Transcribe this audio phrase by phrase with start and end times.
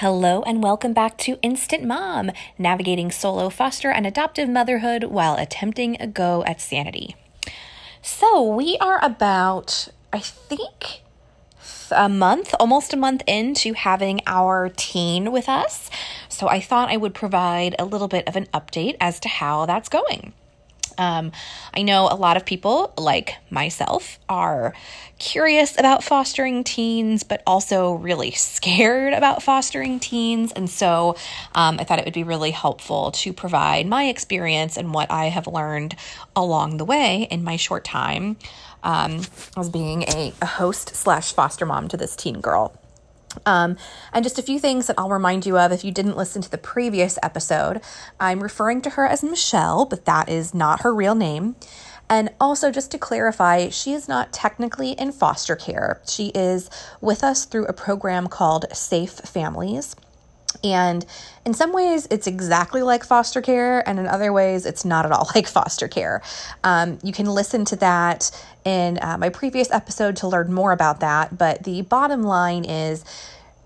[0.00, 5.96] Hello and welcome back to Instant Mom, navigating solo foster and adoptive motherhood while attempting
[5.98, 7.16] a go at sanity.
[8.00, 11.02] So, we are about, I think,
[11.90, 15.90] a month, almost a month into having our teen with us.
[16.28, 19.66] So, I thought I would provide a little bit of an update as to how
[19.66, 20.32] that's going.
[20.98, 21.32] Um,
[21.72, 24.74] I know a lot of people, like myself, are
[25.18, 30.52] curious about fostering teens, but also really scared about fostering teens.
[30.52, 31.16] And so
[31.54, 35.26] um, I thought it would be really helpful to provide my experience and what I
[35.26, 35.96] have learned
[36.36, 38.36] along the way in my short time
[38.82, 39.22] um,
[39.56, 42.77] as being a, a host slash foster mom to this teen girl.
[43.44, 43.76] Um,
[44.12, 46.50] and just a few things that I'll remind you of if you didn't listen to
[46.50, 47.80] the previous episode.
[48.18, 51.56] I'm referring to her as Michelle, but that is not her real name.
[52.10, 56.00] And also, just to clarify, she is not technically in foster care.
[56.08, 56.70] She is
[57.02, 59.94] with us through a program called Safe Families.
[60.64, 61.04] And
[61.44, 65.12] in some ways, it's exactly like foster care, and in other ways, it's not at
[65.12, 66.22] all like foster care.
[66.64, 68.30] Um, you can listen to that
[68.64, 71.36] in uh, my previous episode to learn more about that.
[71.38, 73.04] But the bottom line is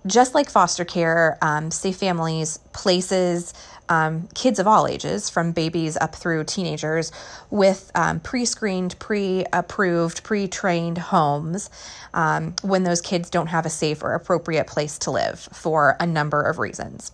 [0.06, 3.54] just like foster care, um, Safe Families places
[3.92, 7.12] um, kids of all ages, from babies up through teenagers,
[7.50, 11.68] with um, pre screened, pre approved, pre trained homes
[12.14, 16.06] um, when those kids don't have a safe or appropriate place to live for a
[16.06, 17.12] number of reasons.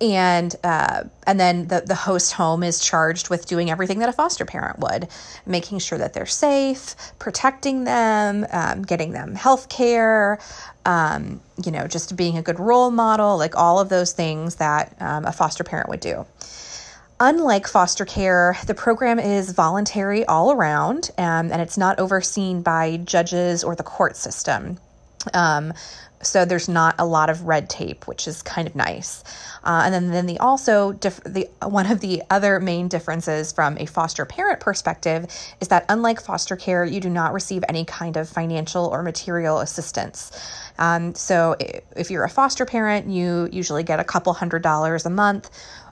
[0.00, 4.12] And uh, and then the, the host home is charged with doing everything that a
[4.12, 5.08] foster parent would
[5.44, 10.38] making sure that they're safe protecting them um, getting them health care
[10.86, 14.96] um, you know just being a good role model like all of those things that
[15.00, 16.24] um, a foster parent would do
[17.22, 22.96] Unlike foster care, the program is voluntary all around um, and it's not overseen by
[22.96, 24.78] judges or the court system.
[25.34, 25.72] Um,
[26.22, 29.24] so there's not a lot of red tape, which is kind of nice.
[29.64, 33.78] Uh, and then, then the also diff- the one of the other main differences from
[33.78, 35.26] a foster parent perspective
[35.60, 39.60] is that unlike foster care, you do not receive any kind of financial or material
[39.60, 40.30] assistance.
[40.78, 41.56] Um, so
[41.96, 45.50] if you're a foster parent, you usually get a couple hundred dollars a month.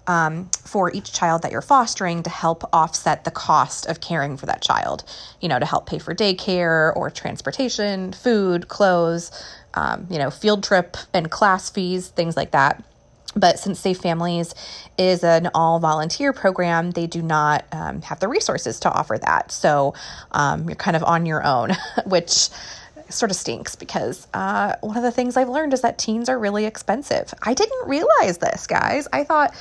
[0.09, 4.47] Um, for each child that you're fostering to help offset the cost of caring for
[4.47, 5.05] that child,
[5.41, 9.31] you know, to help pay for daycare or transportation, food, clothes,
[9.75, 12.83] um, you know, field trip and class fees, things like that.
[13.37, 14.55] But since Safe Families
[14.97, 19.53] is an all volunteer program, they do not um, have the resources to offer that.
[19.53, 19.95] So
[20.33, 21.77] um, you're kind of on your own,
[22.07, 22.49] which
[23.09, 26.39] sort of stinks because uh, one of the things I've learned is that teens are
[26.39, 27.33] really expensive.
[27.43, 29.09] I didn't realize this, guys.
[29.13, 29.55] I thought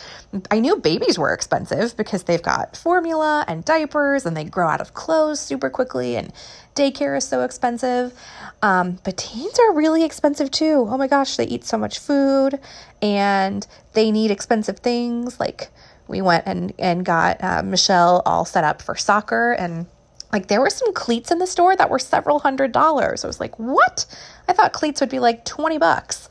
[0.52, 4.81] I knew babies were expensive because they've got formula and diapers and they grow out
[4.81, 6.34] of clothes super quickly and
[6.75, 8.13] daycare is so expensive.
[8.62, 10.85] Um, but teens are really expensive too.
[10.90, 12.59] Oh my gosh, they eat so much food
[13.02, 15.40] and they need expensive things.
[15.40, 15.69] Like
[16.08, 19.88] we went and, and got uh, Michelle all set up for soccer and
[20.37, 23.23] like there were some cleats in the store that were several hundred dollars.
[23.23, 24.05] I was like, what?
[24.47, 26.29] I thought cleats would be like 20 bucks.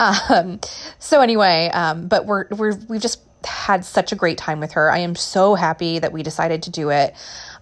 [0.00, 0.58] Um,
[0.98, 4.90] so anyway, um, but we're, we're, we've just had such a great time with her.
[4.90, 7.14] I am so happy that we decided to do it.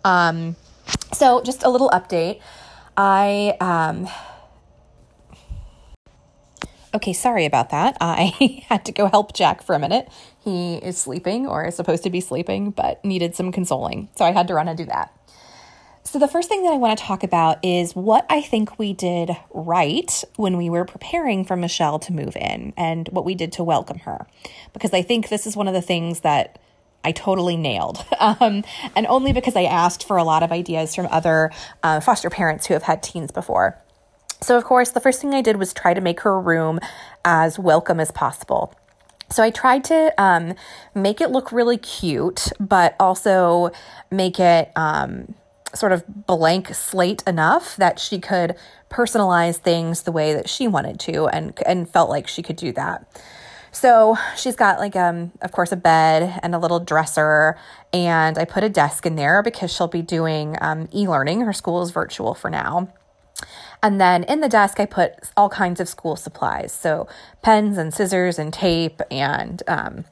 [0.02, 0.56] Um,
[1.12, 2.40] so just a little update.
[2.96, 4.08] I, um,
[6.94, 7.96] Okay, sorry about that.
[8.02, 10.08] I had to go help Jack for a minute.
[10.44, 14.08] He is sleeping or is supposed to be sleeping, but needed some consoling.
[14.16, 15.10] So I had to run and do that.
[16.04, 18.92] So, the first thing that I want to talk about is what I think we
[18.92, 23.52] did right when we were preparing for Michelle to move in and what we did
[23.52, 24.26] to welcome her.
[24.72, 26.58] Because I think this is one of the things that
[27.04, 28.04] I totally nailed.
[28.22, 28.62] Um,
[28.94, 31.50] and only because I asked for a lot of ideas from other
[31.82, 33.76] uh, foster parents who have had teens before.
[34.40, 36.78] So, of course, the first thing I did was try to make her room
[37.24, 38.74] as welcome as possible.
[39.32, 40.54] So I tried to um,
[40.94, 43.72] make it look really cute, but also
[44.10, 45.34] make it um,
[45.74, 48.56] sort of blank slate enough that she could
[48.90, 52.72] personalize things the way that she wanted to and and felt like she could do
[52.72, 53.06] that.
[53.70, 57.56] So she's got like um of course a bed and a little dresser
[57.92, 61.42] and I put a desk in there because she'll be doing um, e-learning.
[61.42, 62.88] Her school is virtual for now.
[63.82, 66.72] And then in the desk, I put all kinds of school supplies.
[66.72, 67.08] So
[67.42, 70.04] pens and scissors and tape and um,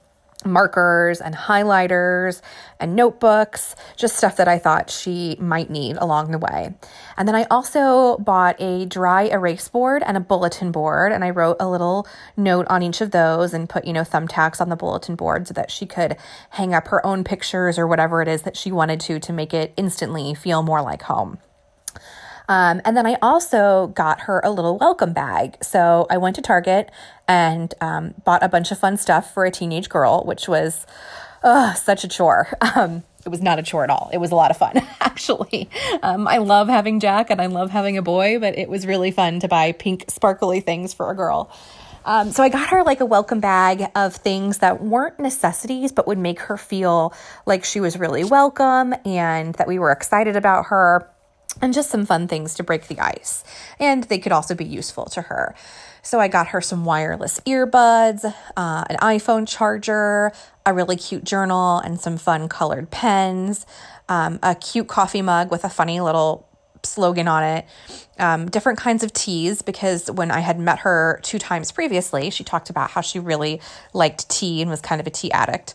[0.45, 2.41] markers and highlighters
[2.79, 6.75] and notebooks, just stuff that I thought she might need along the way.
[7.17, 11.31] And then I also bought a dry erase board and a bulletin board, and I
[11.31, 12.07] wrote a little
[12.37, 15.55] note on each of those and put, you know, thumbtacks on the bulletin board so
[15.55, 16.17] that she could
[16.51, 19.53] hang up her own pictures or whatever it is that she wanted to to make
[19.53, 21.39] it instantly feel more like home.
[22.51, 25.57] Um, and then I also got her a little welcome bag.
[25.63, 26.91] So I went to Target
[27.29, 30.85] and um, bought a bunch of fun stuff for a teenage girl, which was
[31.45, 32.49] uh, such a chore.
[32.77, 34.09] Um, it was not a chore at all.
[34.13, 35.69] It was a lot of fun, actually.
[36.03, 39.11] Um, I love having Jack and I love having a boy, but it was really
[39.11, 41.53] fun to buy pink, sparkly things for a girl.
[42.05, 46.07] Um, so I got her like a welcome bag of things that weren't necessities, but
[46.07, 47.13] would make her feel
[47.45, 51.07] like she was really welcome and that we were excited about her,
[51.61, 53.45] and just some fun things to break the ice.
[53.79, 55.55] And they could also be useful to her.
[56.03, 58.25] So I got her some wireless earbuds,
[58.57, 60.33] uh, an iPhone charger,
[60.65, 63.67] a really cute journal, and some fun colored pens,
[64.09, 66.47] um, a cute coffee mug with a funny little
[66.83, 67.67] slogan on it,
[68.19, 72.43] um, different kinds of teas, because when I had met her two times previously, she
[72.45, 73.61] talked about how she really
[73.93, 75.75] liked tea and was kind of a tea addict.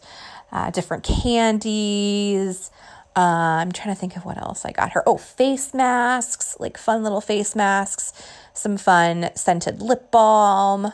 [0.52, 2.72] Uh, different candies.
[3.16, 5.04] Uh, I'm trying to think of what else I got her.
[5.08, 8.12] Oh, face masks, like fun little face masks,
[8.54, 10.86] some fun scented lip balm.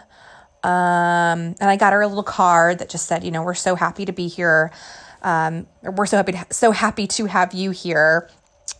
[0.63, 3.75] Um, and I got her a little card that just said, you know, we're so
[3.75, 4.71] happy to be here.
[5.23, 8.29] Um, we're so happy to, so happy to have you here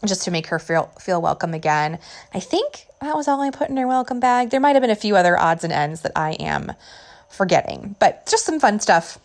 [0.05, 1.99] just to make her feel feel welcome again.
[2.33, 4.51] I think that was all I put in her welcome bag.
[4.51, 6.73] There might have been a few other odds and ends that I am
[7.29, 9.17] forgetting, but just some fun stuff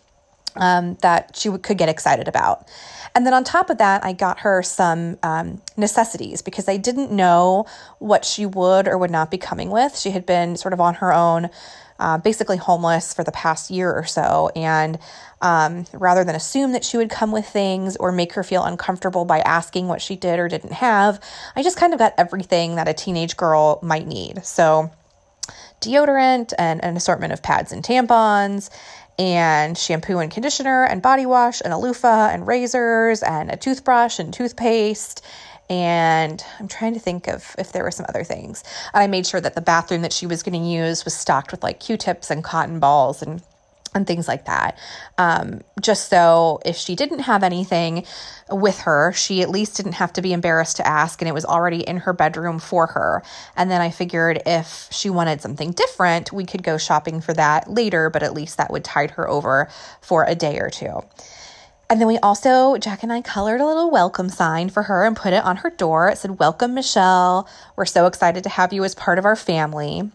[0.57, 2.67] um, that she could get excited about.
[3.15, 7.11] And then on top of that, I got her some um, necessities because I didn't
[7.11, 7.65] know
[7.97, 9.97] what she would or would not be coming with.
[9.97, 11.49] She had been sort of on her own
[11.99, 14.51] uh, basically homeless for the past year or so.
[14.55, 14.99] And
[15.41, 19.25] um, rather than assume that she would come with things or make her feel uncomfortable
[19.25, 21.19] by asking what she did or didn't have,
[21.55, 24.45] I just kind of got everything that a teenage girl might need.
[24.45, 24.91] So,
[25.81, 28.69] deodorant and an assortment of pads and tampons
[29.19, 34.19] and shampoo and conditioner and body wash and a loofah and razors and a toothbrush
[34.19, 35.23] and toothpaste
[35.69, 38.63] and I'm trying to think of if there were some other things.
[38.93, 41.61] I made sure that the bathroom that she was going to use was stocked with
[41.61, 43.41] like Q-tips and cotton balls and
[43.97, 44.77] and things like that.
[45.17, 48.05] Um, just so if she didn't have anything
[48.49, 51.43] with her, she at least didn't have to be embarrassed to ask, and it was
[51.43, 53.23] already in her bedroom for her.
[53.57, 57.69] And then I figured if she wanted something different, we could go shopping for that
[57.69, 59.67] later, but at least that would tide her over
[60.01, 61.01] for a day or two.
[61.89, 65.15] And then we also, Jack and I colored a little welcome sign for her and
[65.15, 66.09] put it on her door.
[66.09, 67.47] It said, Welcome, Michelle.
[67.77, 70.11] We're so excited to have you as part of our family.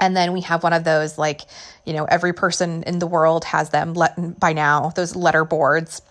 [0.00, 1.42] And then we have one of those, like,
[1.84, 6.02] you know, every person in the world has them let, by now, those letter boards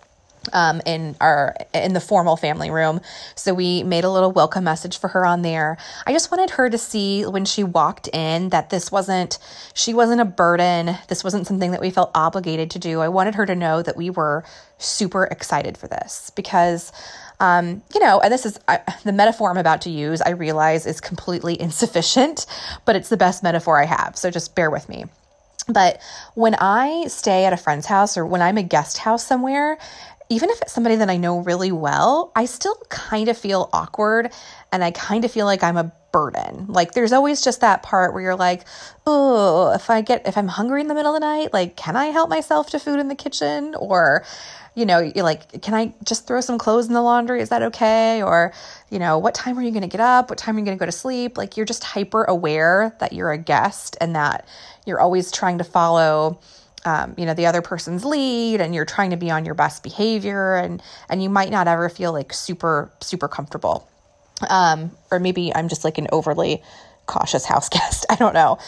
[0.52, 3.00] um, in our in the formal family room.
[3.34, 5.76] So we made a little welcome message for her on there.
[6.06, 9.38] I just wanted her to see when she walked in that this wasn't
[9.74, 10.96] she wasn't a burden.
[11.08, 13.00] This wasn't something that we felt obligated to do.
[13.00, 14.44] I wanted her to know that we were
[14.78, 16.92] super excited for this because
[17.40, 20.86] um, you know, and this is I, the metaphor I'm about to use, I realize
[20.86, 22.46] is completely insufficient,
[22.84, 24.16] but it's the best metaphor I have.
[24.16, 25.04] So just bear with me.
[25.68, 26.00] But
[26.34, 29.76] when I stay at a friend's house or when I'm a guest house somewhere,
[30.30, 34.30] even if it's somebody that I know really well, I still kind of feel awkward
[34.72, 36.66] and I kind of feel like I'm a burden.
[36.68, 38.64] Like there's always just that part where you're like,
[39.06, 41.96] "Oh, if I get if I'm hungry in the middle of the night, like can
[41.96, 44.24] I help myself to food in the kitchen or
[44.78, 47.40] you know, you're like, can I just throw some clothes in the laundry?
[47.40, 48.22] Is that okay?
[48.22, 48.52] Or,
[48.90, 50.30] you know, what time are you going to get up?
[50.30, 51.36] What time are you going to go to sleep?
[51.36, 54.46] Like, you're just hyper aware that you're a guest and that
[54.86, 56.38] you're always trying to follow
[56.84, 59.82] um, you know the other person's lead and you're trying to be on your best
[59.82, 63.88] behavior and and you might not ever feel like super super comfortable.
[64.48, 66.62] Um, or maybe i'm just like an overly
[67.06, 68.06] cautious house guest.
[68.08, 68.58] I don't know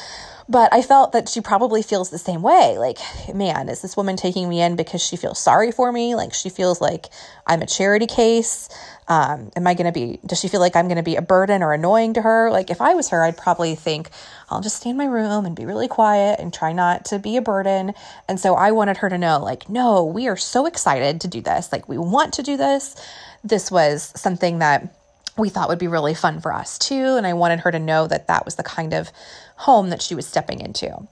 [0.51, 2.77] but I felt that she probably feels the same way.
[2.77, 2.99] Like,
[3.33, 6.17] man, is this woman taking me in because she feels sorry for me?
[6.17, 7.07] Like, she feels like
[7.47, 8.69] I'm a charity case.
[9.07, 11.23] Um, am I going to be, does she feel like I'm going to be a
[11.23, 12.51] burden or annoying to her?
[12.51, 14.11] Like, if I was her, I'd probably think,
[14.49, 17.37] I'll just stay in my room and be really quiet and try not to be
[17.37, 17.95] a burden.
[18.29, 21.41] And so I wanted her to know, like, no, we are so excited to do
[21.41, 21.71] this.
[21.71, 22.97] Like, we want to do this.
[23.45, 24.97] This was something that
[25.41, 27.17] we thought would be really fun for us too.
[27.17, 29.11] And I wanted her to know that that was the kind of
[29.57, 31.09] home that she was stepping into.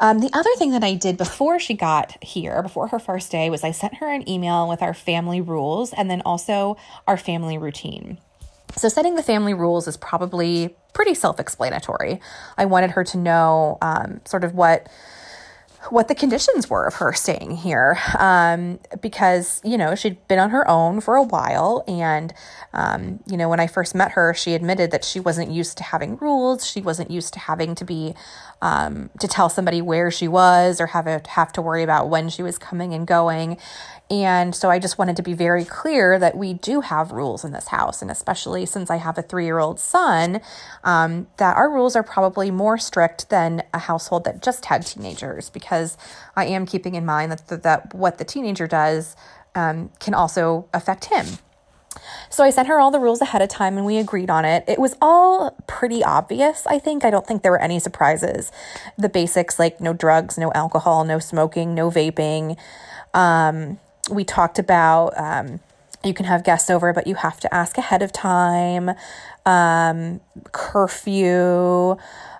[0.00, 3.50] Um, the other thing that I did before she got here, before her first day,
[3.50, 6.76] was I sent her an email with our family rules and then also
[7.08, 8.18] our family routine.
[8.76, 12.20] So, setting the family rules is probably pretty self explanatory.
[12.56, 14.88] I wanted her to know um, sort of what
[15.90, 20.50] what the conditions were of her staying here um, because you know she'd been on
[20.50, 22.32] her own for a while and
[22.72, 25.84] um, you know when i first met her she admitted that she wasn't used to
[25.84, 28.14] having rules she wasn't used to having to be
[28.60, 32.28] um, to tell somebody where she was or have a, have to worry about when
[32.28, 33.56] she was coming and going.
[34.10, 37.52] And so I just wanted to be very clear that we do have rules in
[37.52, 38.00] this house.
[38.00, 40.40] And especially since I have a three year old son,
[40.82, 45.50] um, that our rules are probably more strict than a household that just had teenagers,
[45.50, 45.96] because
[46.34, 49.14] I am keeping in mind that, that, that what the teenager does
[49.54, 51.26] um, can also affect him.
[52.30, 54.64] So I sent her all the rules ahead of time and we agreed on it.
[54.66, 57.04] It was all pretty obvious, I think.
[57.04, 58.52] I don't think there were any surprises.
[58.96, 62.56] The basics like no drugs, no alcohol, no smoking, no vaping.
[63.14, 63.78] Um,
[64.10, 65.60] we talked about um,
[66.04, 68.90] you can have guests over, but you have to ask ahead of time.
[69.44, 70.20] Um,
[70.52, 71.96] curfew,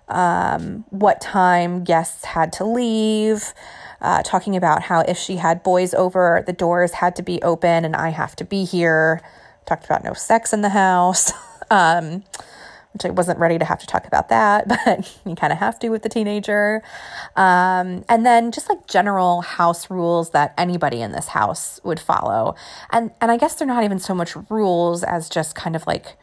[0.08, 3.52] um, what time guests had to leave.
[4.00, 7.84] Uh, talking about how if she had boys over, the doors had to be open
[7.84, 9.20] and I have to be here.
[9.68, 11.30] Talked about no sex in the house.
[11.70, 12.24] um,
[12.92, 15.78] which I wasn't ready to have to talk about that, but you kind of have
[15.80, 16.82] to with the teenager.
[17.36, 22.54] Um, and then just like general house rules that anybody in this house would follow.
[22.90, 26.16] And and I guess they're not even so much rules as just kind of like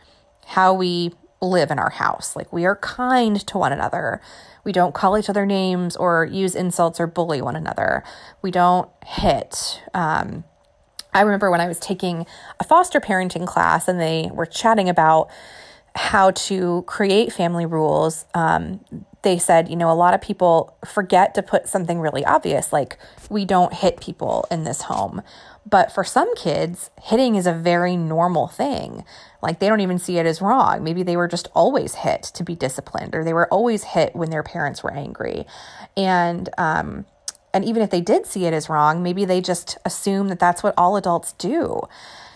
[0.47, 2.35] how we live in our house.
[2.35, 4.21] Like we are kind to one another.
[4.63, 8.03] We don't call each other names or use insults or bully one another.
[8.41, 9.83] We don't hit.
[9.93, 10.43] Um,
[11.15, 12.25] I remember when I was taking
[12.59, 15.29] a foster parenting class and they were chatting about
[15.95, 18.83] how to create family rules, um,
[19.21, 22.97] they said, you know, a lot of people forget to put something really obvious, like
[23.29, 25.21] we don't hit people in this home.
[25.65, 29.05] But for some kids, hitting is a very normal thing.
[29.41, 30.83] Like they don't even see it as wrong.
[30.83, 34.31] Maybe they were just always hit to be disciplined, or they were always hit when
[34.31, 35.45] their parents were angry.
[35.95, 37.05] And, um,
[37.55, 40.61] and even if they did see it as wrong, maybe they just assume that that's
[40.61, 41.81] what all adults do.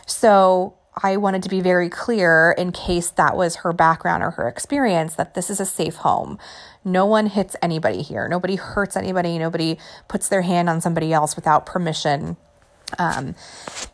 [0.06, 4.48] So I wanted to be very clear in case that was her background or her
[4.48, 6.40] experience that this is a safe home.
[6.86, 8.30] No one hits anybody here.
[8.30, 9.38] Nobody hurts anybody.
[9.38, 12.38] Nobody puts their hand on somebody else without permission.
[12.98, 13.36] Um,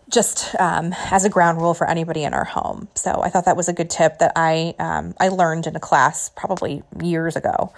[0.09, 2.87] just um, as a ground rule for anybody in our home.
[2.93, 5.79] So I thought that was a good tip that I um, I learned in a
[5.79, 7.73] class probably years ago.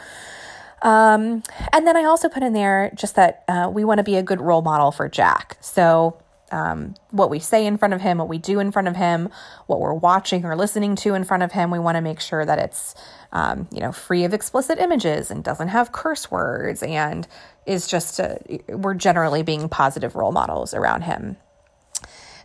[0.82, 1.44] Um,
[1.74, 4.24] and then I also put in there just that uh, we want to be a
[4.24, 5.58] good role model for Jack.
[5.60, 8.96] So um, what we say in front of him, what we do in front of
[8.96, 9.30] him,
[9.66, 11.72] what we're watching or listening to in front of him.
[11.72, 12.96] We want to make sure that it's,
[13.32, 17.28] um, you know, free of explicit images and doesn't have curse words and
[17.66, 21.38] is just, a, we're generally being positive role models around him.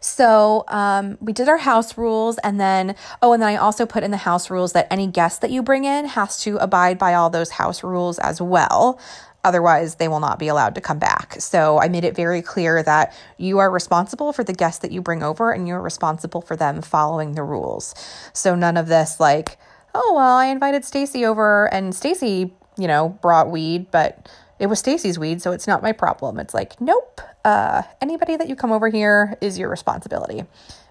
[0.02, 4.02] So um, we did our house rules, and then oh, and then I also put
[4.02, 7.14] in the house rules that any guest that you bring in has to abide by
[7.14, 8.98] all those house rules as well.
[9.44, 11.34] Otherwise, they will not be allowed to come back.
[11.40, 15.02] So I made it very clear that you are responsible for the guests that you
[15.02, 17.94] bring over and you're responsible for them following the rules.
[18.32, 19.58] So none of this like,
[19.94, 24.28] oh, well, I invited Stacy over and Stacy, you know, brought weed, but
[24.62, 26.38] it was Stacy's weed, so it's not my problem.
[26.38, 27.20] It's like, nope.
[27.44, 30.44] Uh, anybody that you come over here is your responsibility.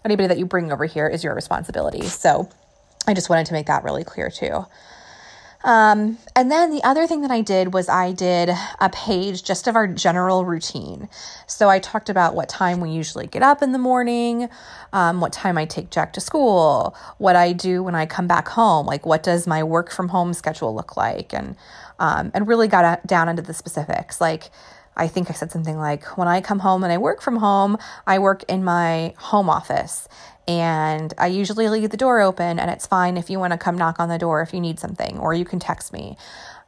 [0.04, 2.02] Anybody that you bring over here is your responsibility.
[2.02, 2.50] So
[3.08, 4.66] I just wanted to make that really clear too.
[5.64, 8.50] Um, and then the other thing that I did was I did
[8.80, 11.08] a page just of our general routine.
[11.48, 14.50] So I talked about what time we usually get up in the morning,
[14.92, 18.50] um, what time I take Jack to school, what I do when I come back
[18.50, 21.56] home, like what does my work from home schedule look like, and
[22.02, 24.52] um, and really got down into the specifics, like.
[24.94, 27.78] I think I said something like, when I come home and I work from home,
[28.06, 30.10] I work in my home office
[30.50, 33.78] and I usually leave the door open, and it's fine if you want to come
[33.78, 36.18] knock on the door if you need something, or you can text me.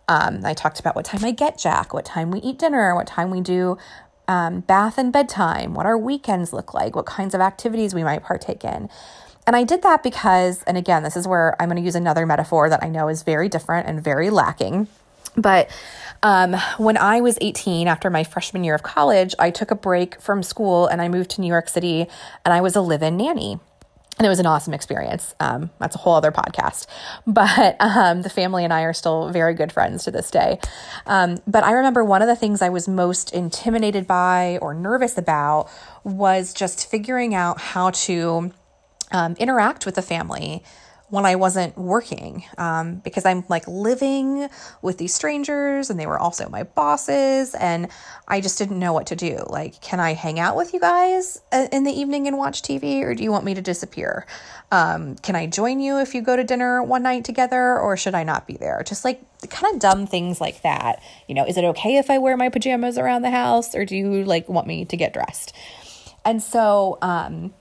[0.07, 3.07] Um, I talked about what time I get Jack, what time we eat dinner, what
[3.07, 3.77] time we do
[4.27, 8.23] um, bath and bedtime, what our weekends look like, what kinds of activities we might
[8.23, 8.89] partake in.
[9.45, 12.25] And I did that because, and again, this is where I'm going to use another
[12.25, 14.87] metaphor that I know is very different and very lacking.
[15.35, 15.69] But
[16.21, 20.21] um, when I was 18, after my freshman year of college, I took a break
[20.21, 22.07] from school and I moved to New York City
[22.45, 23.59] and I was a live in nanny.
[24.19, 25.33] And it was an awesome experience.
[25.39, 26.85] Um, that's a whole other podcast.
[27.25, 30.59] But um, the family and I are still very good friends to this day.
[31.07, 35.17] Um, but I remember one of the things I was most intimidated by or nervous
[35.17, 35.67] about
[36.03, 38.51] was just figuring out how to
[39.11, 40.63] um, interact with the family
[41.13, 44.49] when I wasn't working um, because I'm like living
[44.81, 47.89] with these strangers and they were also my bosses and
[48.27, 49.45] I just didn't know what to do.
[49.45, 53.03] Like, can I hang out with you guys uh, in the evening and watch TV
[53.03, 54.25] or do you want me to disappear?
[54.71, 58.15] Um, can I join you if you go to dinner one night together or should
[58.15, 58.81] I not be there?
[58.83, 60.99] Just like kind of dumb things like that.
[61.27, 63.95] You know, is it okay if I wear my pajamas around the house or do
[63.95, 65.55] you like want me to get dressed?
[66.25, 67.53] And so, um,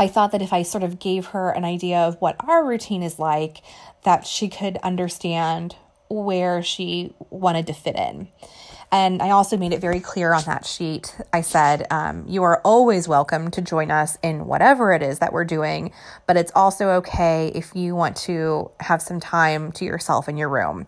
[0.00, 3.02] I thought that if I sort of gave her an idea of what our routine
[3.02, 3.58] is like,
[4.04, 5.76] that she could understand
[6.08, 8.28] where she wanted to fit in.
[8.90, 11.14] And I also made it very clear on that sheet.
[11.34, 15.34] I said, um, You are always welcome to join us in whatever it is that
[15.34, 15.92] we're doing,
[16.26, 20.48] but it's also okay if you want to have some time to yourself in your
[20.48, 20.86] room.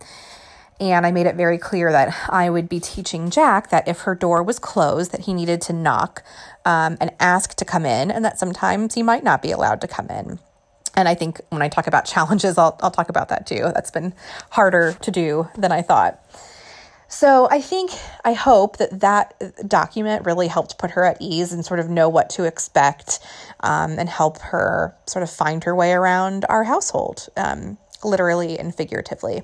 [0.79, 4.15] And I made it very clear that I would be teaching Jack that if her
[4.15, 6.23] door was closed, that he needed to knock
[6.65, 9.87] um, and ask to come in, and that sometimes he might not be allowed to
[9.87, 10.39] come in.
[10.95, 13.71] And I think when I talk about challenges, I'll, I'll talk about that too.
[13.73, 14.13] That's been
[14.49, 16.19] harder to do than I thought.
[17.07, 17.91] So I think,
[18.25, 22.09] I hope that that document really helped put her at ease and sort of know
[22.09, 23.19] what to expect
[23.59, 28.73] um, and help her sort of find her way around our household, um, literally and
[28.73, 29.43] figuratively.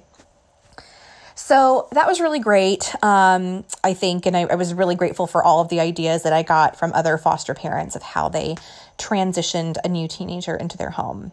[1.41, 4.25] So that was really great, um, I think.
[4.25, 6.91] And I, I, was really grateful for all of the ideas that I got from
[6.93, 8.57] other foster parents of how they
[8.97, 11.31] transitioned a new teenager into their home.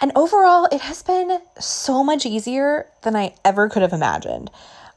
[0.00, 4.52] And overall, it has been so much easier than I ever could have imagined.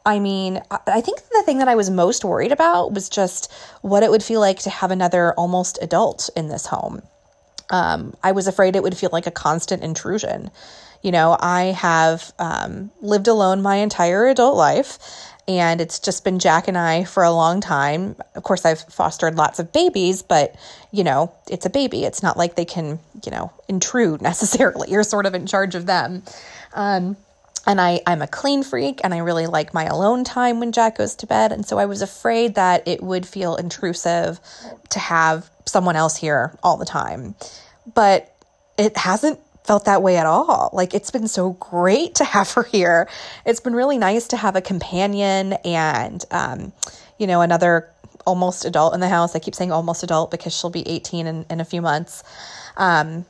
[0.06, 3.52] I mean, I think the thing that I was most worried about was just
[3.82, 7.02] what it would feel like to have another almost adult in this home.
[7.72, 10.52] Um, I was afraid it would feel like a constant intrusion.
[11.08, 15.00] You know, I have um, lived alone my entire adult life,
[15.48, 18.18] and it's just been Jack and I for a long time.
[18.36, 20.58] Of course, I've fostered lots of babies, but
[20.92, 22.04] you know, it's a baby.
[22.04, 24.92] It's not like they can, you know, intrude necessarily.
[24.92, 26.24] You're sort of in charge of them.
[26.74, 27.16] Um,
[27.66, 30.98] and I, I'm a clean freak and I really like my alone time when Jack
[30.98, 31.54] goes to bed.
[31.54, 34.42] And so I was afraid that it would feel intrusive
[34.90, 37.36] to have someone else here all the time.
[37.96, 38.34] But
[38.78, 40.70] it hasn't felt that way at all.
[40.72, 43.10] Like it's been so great to have her here.
[43.46, 46.72] It's been really nice to have a companion and, um,
[47.20, 47.90] you know, another
[48.26, 49.36] almost adult in the house.
[49.36, 52.24] I keep saying almost adult because she'll be 18 in, in a few months.
[52.78, 53.26] Um,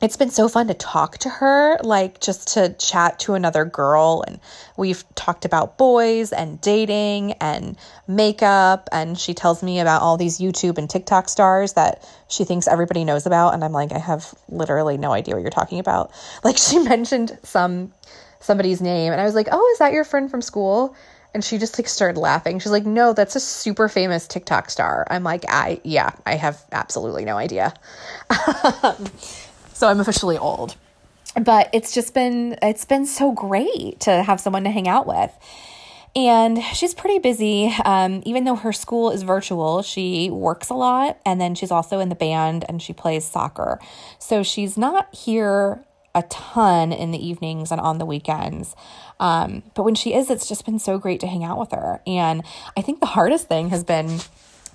[0.00, 4.24] it's been so fun to talk to her, like just to chat to another girl.
[4.26, 4.40] And
[4.76, 7.76] we've talked about boys and dating and
[8.08, 8.88] makeup.
[8.92, 13.04] And she tells me about all these YouTube and TikTok stars that she thinks everybody
[13.04, 13.52] knows about.
[13.52, 16.10] And I'm like, I have literally no idea what you're talking about.
[16.42, 17.92] Like she mentioned some
[18.40, 20.96] somebody's name and I was like, "Oh, is that your friend from school?"
[21.34, 22.58] And she just like started laughing.
[22.58, 26.64] She's like, "No, that's a super famous TikTok star." I'm like, "I yeah, I have
[26.72, 27.74] absolutely no idea."
[28.82, 29.06] Um,
[29.80, 30.76] so I'm officially old.
[31.40, 35.32] But it's just been it's been so great to have someone to hang out with.
[36.14, 37.72] And she's pretty busy.
[37.84, 41.18] Um, even though her school is virtual, she works a lot.
[41.24, 43.78] And then she's also in the band and she plays soccer.
[44.18, 48.74] So she's not here a ton in the evenings and on the weekends.
[49.20, 52.02] Um, but when she is, it's just been so great to hang out with her.
[52.06, 52.42] And
[52.76, 54.18] I think the hardest thing has been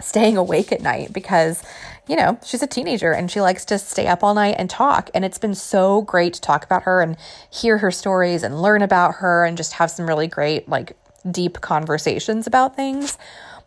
[0.02, 1.62] staying awake at night because,
[2.08, 5.10] you know, she's a teenager and she likes to stay up all night and talk.
[5.14, 7.18] And it's been so great to talk about her and
[7.50, 10.96] hear her stories and learn about her and just have some really great, like,
[11.30, 13.18] deep conversations about things.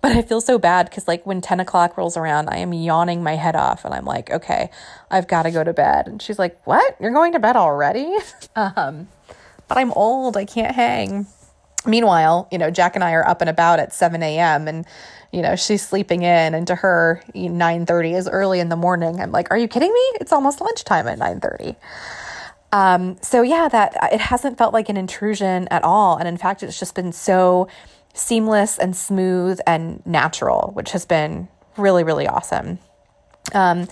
[0.01, 3.23] But I feel so bad because, like, when 10 o'clock rolls around, I am yawning
[3.23, 4.71] my head off and I'm like, okay,
[5.11, 6.07] I've got to go to bed.
[6.07, 6.97] And she's like, what?
[7.01, 8.17] You're going to bed already?
[8.57, 9.09] um,
[9.67, 10.37] but I'm old.
[10.37, 11.27] I can't hang.
[11.89, 14.69] Meanwhile, you know, Jack and I are up and about at 7 a.m.
[14.69, 14.87] and
[15.33, 19.21] you know she's sleeping in and to her 9.30 is early in the morning.
[19.21, 20.01] I'm like are you kidding me?
[20.21, 21.77] It's almost lunchtime at 9.30
[22.73, 26.17] um, so yeah that it hasn't felt like an intrusion at all.
[26.17, 27.69] And in fact it's just been so
[28.15, 32.79] seamless and smooth and natural which has been really really awesome.
[33.55, 33.89] Um,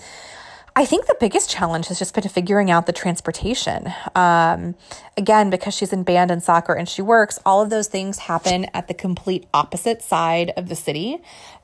[0.77, 3.91] I think the biggest challenge has just been figuring out the transportation.
[4.13, 4.75] Um,
[5.17, 8.65] again, because she's in band and soccer and she works, all of those things happen
[8.75, 11.17] at the complete opposite side of the city.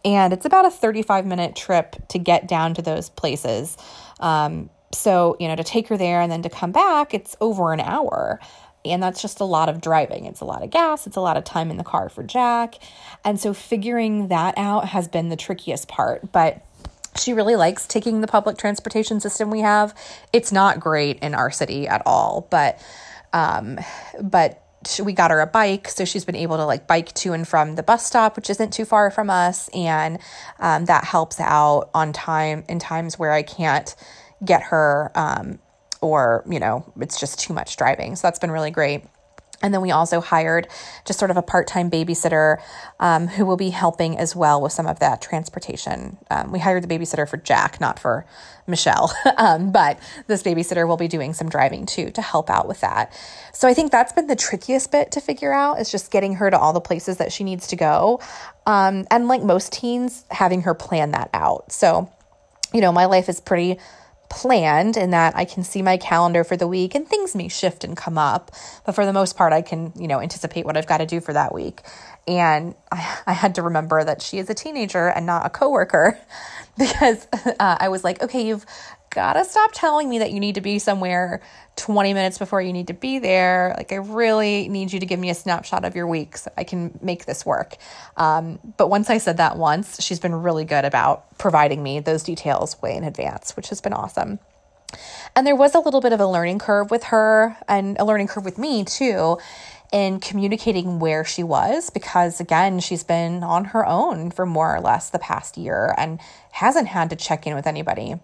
[0.04, 3.78] And it's about a 35 minute trip to get down to those places.
[4.20, 7.72] Um, so, you know, to take her there and then to come back, it's over
[7.72, 8.40] an hour.
[8.84, 10.26] And that's just a lot of driving.
[10.26, 11.06] It's a lot of gas.
[11.06, 12.80] It's a lot of time in the car for Jack.
[13.24, 16.32] And so figuring that out has been the trickiest part.
[16.32, 16.66] But
[17.18, 19.96] she really likes taking the public transportation system we have.
[20.32, 22.80] It's not great in our city at all, but
[23.34, 23.80] um,
[24.22, 24.60] but
[25.02, 27.76] we got her a bike, so she's been able to like bike to and from
[27.76, 30.20] the bus stop, which isn't too far from us, and
[30.60, 33.96] um, that helps out on time in times where I can't
[34.44, 35.60] get her, um,
[36.02, 38.16] or you know, it's just too much driving.
[38.16, 39.06] So that's been really great.
[39.64, 40.68] And then we also hired
[41.06, 42.62] just sort of a part time babysitter
[43.00, 46.18] um, who will be helping as well with some of that transportation.
[46.30, 48.26] Um, we hired the babysitter for Jack, not for
[48.68, 49.98] Michelle, um, but
[50.28, 53.18] this babysitter will be doing some driving too to help out with that.
[53.54, 56.52] So I think that's been the trickiest bit to figure out is just getting her
[56.52, 58.20] to all the places that she needs to go.
[58.66, 61.72] Um, and like most teens, having her plan that out.
[61.72, 62.12] So,
[62.74, 63.80] you know, my life is pretty
[64.34, 67.84] planned in that I can see my calendar for the week and things may shift
[67.84, 68.52] and come up.
[68.84, 71.22] But for the most part, I can, you know, anticipate what I've got to do
[71.22, 71.82] for that week.
[72.28, 76.18] And I, I had to remember that she is a teenager and not a coworker
[76.78, 77.28] because
[77.60, 78.66] uh, I was like, okay, you've
[79.14, 81.42] gotta stop telling me that you need to be somewhere
[81.76, 83.74] 20 minutes before you need to be there.
[83.78, 86.64] Like, I really need you to give me a snapshot of your week so I
[86.64, 87.76] can make this work.
[88.18, 92.24] Um, but once I said that once, she's been really good about providing me those
[92.24, 94.40] details way in advance, which has been awesome.
[95.36, 98.28] And there was a little bit of a learning curve with her and a learning
[98.28, 99.38] curve with me too
[99.94, 104.82] in communicating where she was because again she's been on her own for more or
[104.82, 106.20] less the past year and
[106.52, 108.16] hasn't had to check in with anybody.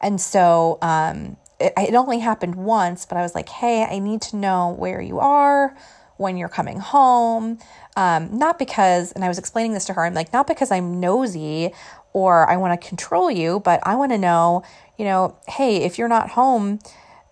[0.00, 4.22] And so um, it, it only happened once but i was like hey i need
[4.22, 5.76] to know where you are
[6.16, 7.58] when you're coming home.
[7.96, 11.00] Um, not because and i was explaining this to her i'm like not because i'm
[11.00, 11.72] nosy
[12.12, 14.62] or i want to control you but i want to know
[14.96, 16.78] you know hey if you're not home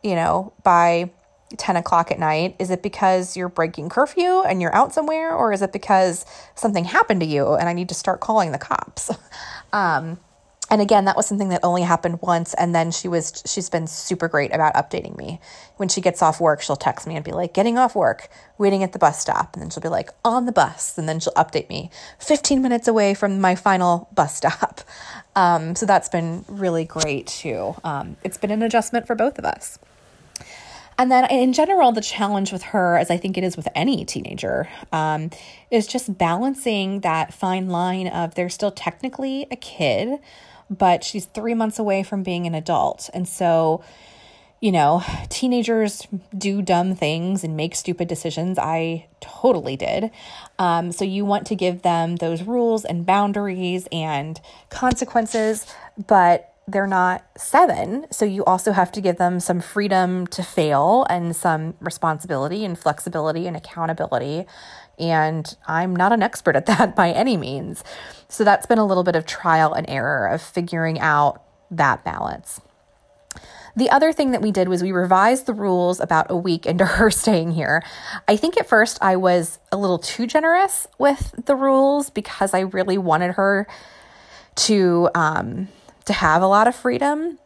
[0.03, 1.11] you know by
[1.57, 2.57] 10 o'clock at night?
[2.59, 5.35] Is it because you're breaking curfew and you're out somewhere?
[5.35, 8.59] Or is it because something happened to you and I need to start calling the
[8.59, 9.11] cops?
[9.73, 10.19] um,
[10.69, 12.53] and again, that was something that only happened once.
[12.55, 15.41] And then she was, she's been super great about updating me.
[15.77, 18.29] When she gets off work, she'll text me and be like, getting off work,
[18.59, 19.55] waiting at the bus stop.
[19.55, 20.99] And then she'll be like, on the bus.
[20.99, 24.81] And then she'll update me 15 minutes away from my final bus stop.
[25.37, 27.77] Um, so that's been really great too.
[27.85, 29.79] Um, it's been an adjustment for both of us.
[30.99, 34.05] And then in general, the challenge with her, as I think it is with any
[34.05, 35.31] teenager, um,
[35.71, 40.19] is just balancing that fine line of they're still technically a kid,
[40.71, 43.11] but she's three months away from being an adult.
[43.13, 43.85] And so,
[44.59, 48.59] you know, teenagers do dumb things and make stupid decisions.
[48.59, 50.11] I totally did.
[50.59, 55.67] Um, so you want to give them those rules and boundaries and consequences,
[56.07, 58.07] but they're not seven.
[58.11, 62.77] So you also have to give them some freedom to fail and some responsibility and
[62.79, 64.47] flexibility and accountability.
[64.99, 67.85] And I'm not an expert at that by any means.
[68.29, 72.61] So that's been a little bit of trial and error of figuring out that balance.
[73.77, 76.85] The other thing that we did was we revised the rules about a week into
[76.85, 77.85] her staying here.
[78.27, 82.61] I think at first I was a little too generous with the rules because I
[82.61, 83.69] really wanted her
[84.57, 85.69] to um,
[86.07, 87.39] to have a lot of freedom.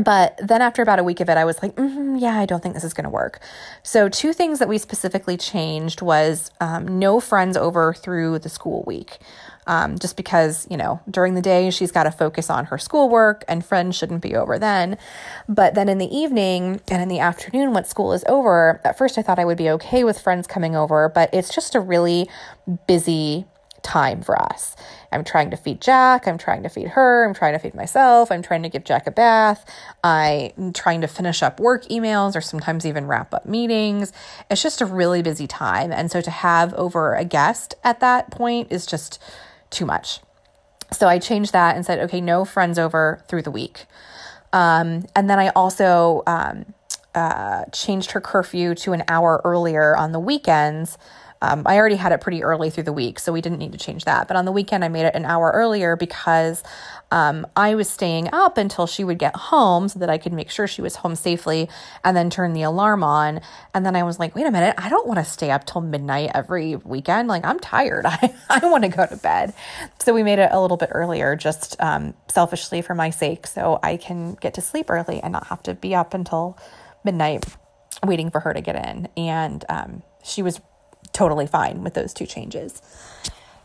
[0.00, 2.62] But then after about a week of it, I was like, mm-hmm, yeah, I don't
[2.62, 3.40] think this is going to work.
[3.82, 8.84] So, two things that we specifically changed was um, no friends over through the school
[8.86, 9.18] week.
[9.66, 13.44] Um, just because, you know, during the day she's got to focus on her schoolwork
[13.46, 14.98] and friends shouldn't be over then.
[15.48, 19.18] But then in the evening and in the afternoon, when school is over, at first
[19.18, 22.28] I thought I would be okay with friends coming over, but it's just a really
[22.88, 23.46] busy
[23.82, 24.76] time for us.
[25.10, 28.32] I'm trying to feed Jack, I'm trying to feed her, I'm trying to feed myself,
[28.32, 29.64] I'm trying to give Jack a bath,
[30.02, 34.12] I'm trying to finish up work emails or sometimes even wrap up meetings.
[34.50, 35.92] It's just a really busy time.
[35.92, 39.20] And so to have over a guest at that point is just
[39.70, 40.20] too much.
[40.92, 43.86] So I changed that and said, okay, no friends over through the week.
[44.52, 46.74] Um, and then I also um,
[47.14, 50.98] uh, changed her curfew to an hour earlier on the weekends
[51.42, 53.78] um, I already had it pretty early through the week, so we didn't need to
[53.78, 54.28] change that.
[54.28, 56.62] But on the weekend, I made it an hour earlier because
[57.10, 60.50] um, I was staying up until she would get home so that I could make
[60.50, 61.68] sure she was home safely
[62.04, 63.40] and then turn the alarm on.
[63.74, 65.80] And then I was like, wait a minute, I don't want to stay up till
[65.80, 67.26] midnight every weekend.
[67.26, 68.06] Like, I'm tired.
[68.06, 69.52] I, I want to go to bed.
[69.98, 73.80] So we made it a little bit earlier, just um, selfishly for my sake, so
[73.82, 76.56] I can get to sleep early and not have to be up until
[77.02, 77.44] midnight
[78.04, 79.08] waiting for her to get in.
[79.16, 80.60] And um, she was
[81.12, 82.80] totally fine with those two changes.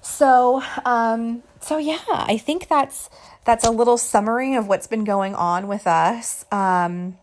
[0.02, 3.10] So, um, so yeah, I think that's
[3.46, 6.46] that's a little summary of what's been going on with us.
[6.52, 7.18] Um,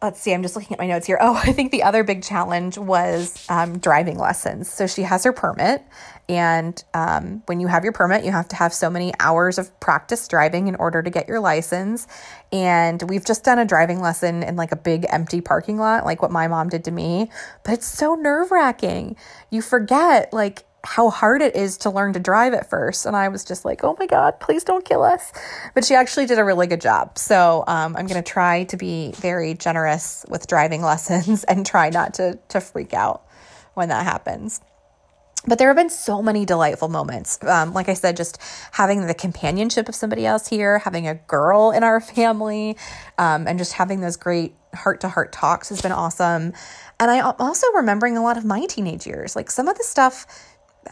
[0.00, 1.18] let's see, I'm just looking at my notes here.
[1.20, 4.70] Oh, I think the other big challenge was um, driving lessons.
[4.70, 5.82] So she has her permit,
[6.28, 9.78] and um, when you have your permit, you have to have so many hours of
[9.80, 12.06] practice driving in order to get your license.
[12.52, 16.20] And we've just done a driving lesson in like a big empty parking lot, like
[16.20, 17.30] what my mom did to me.
[17.64, 19.16] But it's so nerve wracking.
[19.50, 23.04] You forget, like, how hard it is to learn to drive at first.
[23.04, 25.32] And I was just like, oh my God, please don't kill us.
[25.74, 27.18] But she actually did a really good job.
[27.18, 31.90] So um, I'm going to try to be very generous with driving lessons and try
[31.90, 33.26] not to, to freak out
[33.74, 34.62] when that happens.
[35.46, 37.38] But there have been so many delightful moments.
[37.44, 38.38] Um, like I said, just
[38.72, 42.78] having the companionship of somebody else here, having a girl in our family,
[43.18, 46.54] um, and just having those great heart to heart talks has been awesome.
[46.98, 49.36] And I also remembering a lot of my teenage years.
[49.36, 50.26] Like some of the stuff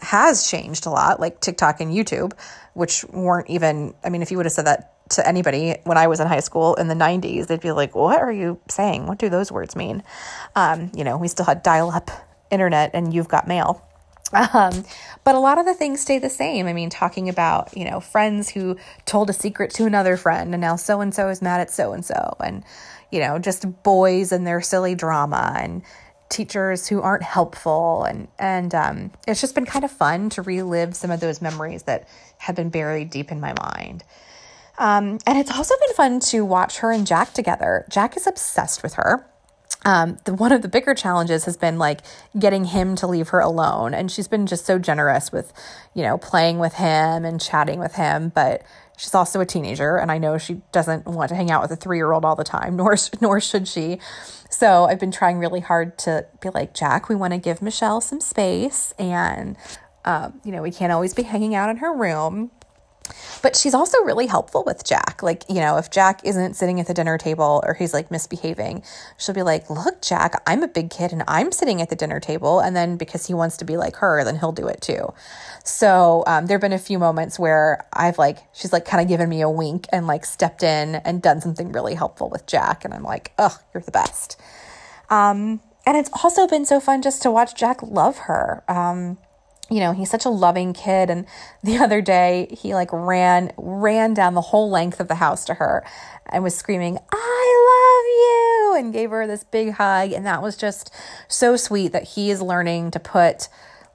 [0.01, 2.33] has changed a lot, like TikTok and YouTube,
[2.73, 6.07] which weren't even, I mean, if you would have said that to anybody when I
[6.07, 9.07] was in high school in the 90s, they'd be like, What are you saying?
[9.07, 10.03] What do those words mean?
[10.55, 12.11] Um, you know, we still had dial up
[12.51, 13.83] internet and you've got mail.
[14.33, 14.83] Um,
[15.23, 16.67] but a lot of the things stay the same.
[16.67, 20.59] I mean, talking about, you know, friends who told a secret to another friend and
[20.59, 22.63] now so and so is mad at so and so, and,
[23.09, 25.81] you know, just boys and their silly drama and
[26.29, 28.03] teachers who aren't helpful.
[28.03, 31.83] And, and um, it's just been kind of fun to relive some of those memories
[31.83, 34.03] that have been buried deep in my mind.
[34.77, 37.85] Um, and it's also been fun to watch her and Jack together.
[37.89, 39.25] Jack is obsessed with her.
[39.85, 42.01] Um, the, one of the bigger challenges has been like
[42.37, 43.93] getting him to leave her alone.
[43.93, 45.53] And she's been just so generous with,
[45.93, 48.29] you know, playing with him and chatting with him.
[48.29, 48.63] But
[48.97, 51.77] she's also a teenager, and I know she doesn't want to hang out with a
[51.77, 53.99] three year old all the time, nor, nor should she.
[54.49, 58.01] So I've been trying really hard to be like, Jack, we want to give Michelle
[58.01, 58.93] some space.
[58.97, 59.55] And,
[60.03, 62.51] um, you know, we can't always be hanging out in her room.
[63.47, 65.23] But she's also really helpful with Jack.
[65.23, 68.83] Like, you know, if Jack isn't sitting at the dinner table or he's like misbehaving,
[69.17, 72.19] she'll be like, Look, Jack, I'm a big kid and I'm sitting at the dinner
[72.19, 72.59] table.
[72.59, 75.13] And then because he wants to be like her, then he'll do it too.
[75.63, 79.07] So um, there have been a few moments where I've like, she's like kind of
[79.07, 82.83] given me a wink and like stepped in and done something really helpful with Jack.
[82.83, 84.37] And I'm like, Oh, you're the best.
[85.09, 88.65] Um, and it's also been so fun just to watch Jack love her.
[88.67, 89.19] Um,
[89.69, 91.09] you know, he's such a loving kid.
[91.09, 91.25] And
[91.63, 95.55] the other day, he like ran, ran down the whole length of the house to
[95.55, 95.85] her
[96.27, 100.11] and was screaming, I love you, and gave her this big hug.
[100.11, 100.93] And that was just
[101.27, 103.47] so sweet that he is learning to put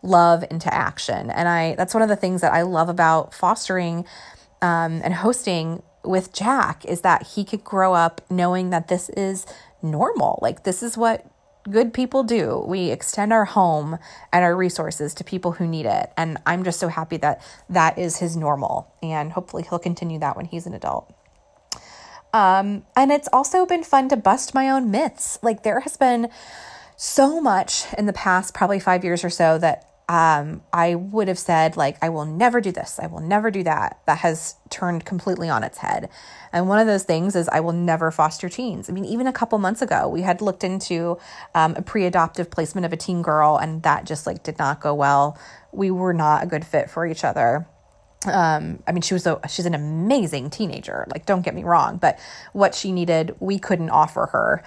[0.02, 1.30] love into action.
[1.30, 4.04] And I, that's one of the things that I love about fostering
[4.60, 9.46] um, and hosting with Jack is that he could grow up knowing that this is
[9.80, 10.38] normal.
[10.42, 11.31] Like, this is what
[11.70, 12.64] good people do.
[12.66, 13.98] We extend our home
[14.32, 16.12] and our resources to people who need it.
[16.16, 18.92] And I'm just so happy that that is his normal.
[19.02, 21.12] And hopefully he'll continue that when he's an adult.
[22.32, 25.38] Um, and it's also been fun to bust my own myths.
[25.42, 26.30] Like there has been
[26.96, 31.38] so much in the past, probably five years or so, that um, I would have
[31.38, 33.00] said, like, I will never do this.
[33.02, 33.98] I will never do that.
[34.04, 36.10] That has turned completely on its head.
[36.52, 38.90] And one of those things is I will never foster teens.
[38.90, 41.18] I mean, even a couple months ago, we had looked into
[41.54, 44.82] um, a pre adoptive placement of a teen girl, and that just like did not
[44.82, 45.38] go well.
[45.72, 47.66] We were not a good fit for each other.
[48.26, 51.06] Um, I mean, she was a, she's an amazing teenager.
[51.10, 52.18] Like, don't get me wrong, but
[52.52, 54.62] what she needed, we couldn't offer her.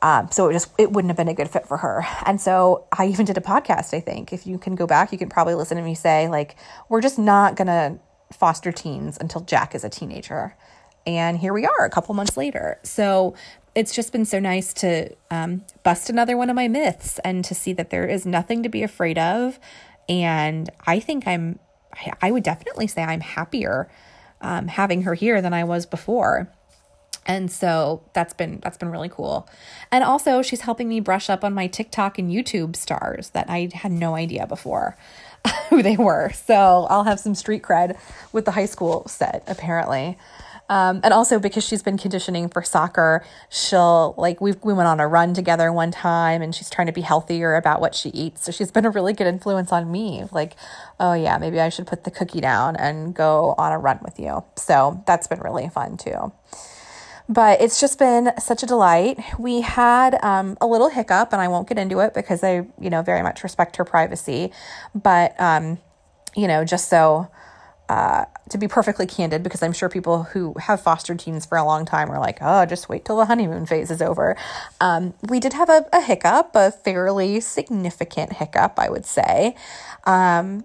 [0.00, 2.06] Um, so it just it wouldn't have been a good fit for her.
[2.24, 3.94] And so I even did a podcast.
[3.94, 6.56] I think if you can go back, you can probably listen to me say like,
[6.88, 7.98] we're just not gonna
[8.32, 10.56] foster teens until Jack is a teenager.
[11.06, 12.78] And here we are, a couple months later.
[12.82, 13.34] So
[13.74, 17.54] it's just been so nice to um, bust another one of my myths and to
[17.54, 19.58] see that there is nothing to be afraid of.
[20.08, 21.58] And I think I'm,
[22.20, 23.88] I would definitely say I'm happier
[24.40, 26.52] um, having her here than I was before.
[27.28, 29.48] And so that's been that's been really cool.
[29.92, 33.68] And also she's helping me brush up on my TikTok and YouTube stars that I
[33.74, 34.96] had no idea before
[35.68, 36.30] who they were.
[36.30, 37.98] So I'll have some street cred
[38.32, 40.16] with the high school set apparently.
[40.70, 45.00] Um, and also because she's been conditioning for soccer, she'll like we we went on
[45.00, 48.44] a run together one time, and she's trying to be healthier about what she eats.
[48.44, 50.24] So she's been a really good influence on me.
[50.30, 50.56] Like,
[51.00, 54.18] oh yeah, maybe I should put the cookie down and go on a run with
[54.18, 54.44] you.
[54.56, 56.32] So that's been really fun too.
[57.28, 59.18] But it's just been such a delight.
[59.38, 62.88] We had um, a little hiccup, and I won't get into it because I, you
[62.88, 64.50] know, very much respect her privacy.
[64.94, 65.78] But, um,
[66.34, 67.28] you know, just so
[67.90, 71.64] uh, to be perfectly candid, because I'm sure people who have fostered teens for a
[71.64, 74.36] long time are like, oh, just wait till the honeymoon phase is over.
[74.80, 79.54] Um, we did have a, a, hiccup, a fairly significant hiccup, I would say.
[80.04, 80.64] Um,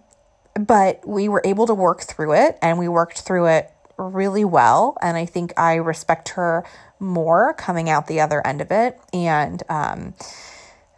[0.57, 4.97] but we were able to work through it, and we worked through it really well.
[5.01, 6.63] And I think I respect her
[6.99, 8.99] more coming out the other end of it.
[9.13, 10.13] And, um,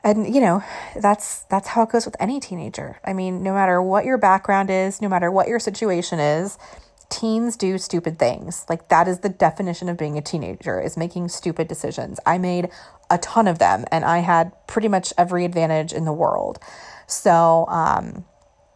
[0.05, 0.63] and you know
[1.01, 4.69] that's that's how it goes with any teenager i mean no matter what your background
[4.69, 6.57] is no matter what your situation is
[7.09, 11.27] teens do stupid things like that is the definition of being a teenager is making
[11.27, 12.69] stupid decisions i made
[13.09, 16.59] a ton of them and i had pretty much every advantage in the world
[17.07, 18.23] so um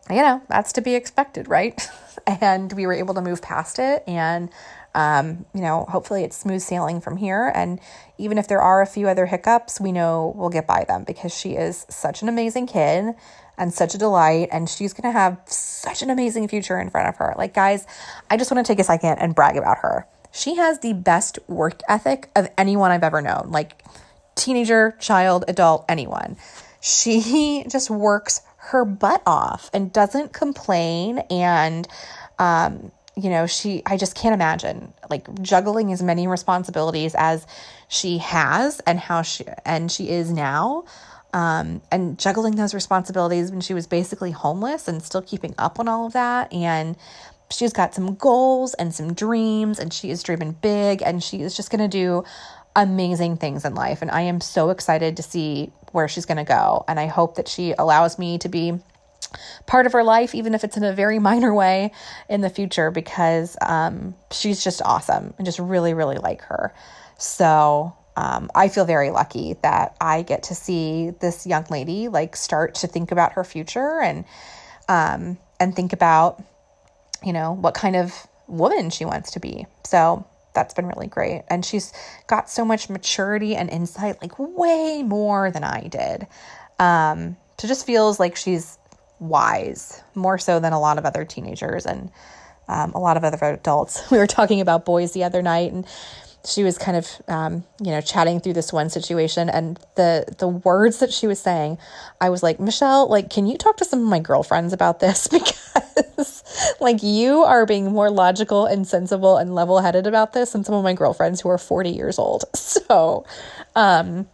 [0.09, 1.87] you know that's to be expected right?
[2.27, 4.49] And we were able to move past it and
[4.93, 7.51] um, you know hopefully it's smooth sailing from here.
[7.55, 7.79] And
[8.17, 11.33] even if there are a few other hiccups we know we'll get by them because
[11.33, 13.15] she is such an amazing kid
[13.57, 14.49] and such a delight.
[14.51, 17.33] And she's going to have such an amazing future in front of her.
[17.37, 17.87] Like guys
[18.29, 20.05] i just want to take a second and brag about her.
[20.31, 23.49] She has the best work ethic of anyone i've ever known.
[23.49, 23.81] Like
[24.35, 26.37] teenager child adult anyone
[26.81, 31.19] she just works her butt off and doesn't complain.
[31.29, 31.87] And,
[32.37, 37.45] um, you know, she, I just can't imagine like juggling as many responsibilities as
[37.87, 40.85] she has and how she, and she is now.
[41.31, 45.87] Um, and juggling those responsibilities when she was basically homeless and still keeping up on
[45.87, 46.51] all of that.
[46.51, 46.97] And
[47.51, 51.55] she's got some goals and some dreams, and she is dreaming big, and she is
[51.55, 52.23] just going to do
[52.75, 54.01] amazing things in life.
[54.01, 56.85] And I am so excited to see where she's going to go.
[56.87, 58.79] And I hope that she allows me to be
[59.65, 61.91] part of her life, even if it's in a very minor way
[62.29, 66.73] in the future, because um, she's just awesome and just really, really like her.
[67.17, 72.35] So um, I feel very lucky that I get to see this young lady like
[72.35, 74.25] start to think about her future and
[74.89, 76.43] um, and think about
[77.23, 79.67] you know what kind of woman she wants to be.
[79.85, 80.25] So
[80.59, 81.43] that's been really great.
[81.49, 81.93] And she's
[82.27, 86.27] got so much maturity and insight, like way more than I did.
[86.79, 88.77] Um, so just feels like she's
[89.19, 92.11] wise more so than a lot of other teenagers and
[92.67, 94.03] um, a lot of other adults.
[94.11, 95.87] We were talking about boys the other night, and
[96.45, 100.47] she was kind of um, you know chatting through this one situation and the the
[100.47, 101.77] words that she was saying
[102.21, 105.27] i was like michelle like can you talk to some of my girlfriends about this
[106.07, 106.38] because
[106.79, 110.83] like you are being more logical and sensible and level-headed about this than some of
[110.83, 113.25] my girlfriends who are 40 years old so
[113.75, 114.27] um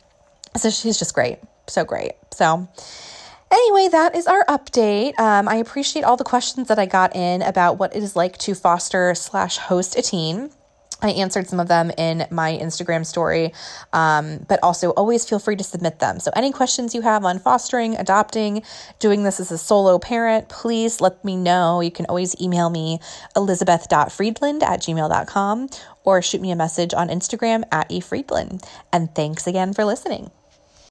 [0.56, 2.68] so she's just great so great so
[3.52, 5.18] Anyway, that is our update.
[5.20, 8.38] Um, I appreciate all the questions that I got in about what it is like
[8.40, 10.50] to foster slash host a teen.
[11.06, 13.54] I answered some of them in my Instagram story,
[13.94, 16.20] um, but also always feel free to submit them.
[16.20, 18.64] So, any questions you have on fostering, adopting,
[19.00, 21.82] doing this as a solo parent, please let me know.
[21.82, 23.00] You can always email me,
[23.36, 25.70] elizabeth.friedland at gmail.com,
[26.04, 28.64] or shoot me a message on Instagram at efriedland.
[28.92, 30.32] And thanks again for listening.